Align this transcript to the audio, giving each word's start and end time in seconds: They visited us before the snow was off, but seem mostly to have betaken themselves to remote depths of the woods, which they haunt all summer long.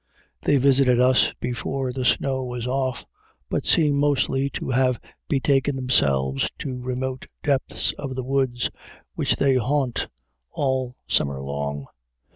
They 0.41 0.57
visited 0.57 0.99
us 0.99 1.31
before 1.39 1.93
the 1.93 2.03
snow 2.05 2.41
was 2.43 2.65
off, 2.65 3.05
but 3.51 3.65
seem 3.67 3.97
mostly 3.99 4.49
to 4.55 4.71
have 4.71 4.99
betaken 5.29 5.75
themselves 5.75 6.49
to 6.61 6.81
remote 6.81 7.27
depths 7.43 7.93
of 7.99 8.15
the 8.15 8.23
woods, 8.23 8.71
which 9.13 9.35
they 9.35 9.57
haunt 9.57 10.07
all 10.53 10.95
summer 11.07 11.39
long. 11.39 11.85